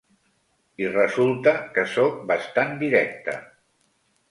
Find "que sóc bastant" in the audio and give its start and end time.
1.77-2.75